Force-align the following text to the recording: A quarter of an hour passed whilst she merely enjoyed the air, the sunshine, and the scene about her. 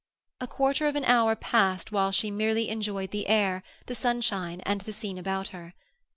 A 0.39 0.47
quarter 0.47 0.87
of 0.87 0.95
an 0.95 1.05
hour 1.05 1.35
passed 1.35 1.91
whilst 1.91 2.17
she 2.17 2.31
merely 2.31 2.69
enjoyed 2.69 3.11
the 3.11 3.27
air, 3.27 3.61
the 3.85 3.93
sunshine, 3.93 4.59
and 4.61 4.81
the 4.81 4.93
scene 4.93 5.19
about 5.19 5.49
her. 5.49 5.75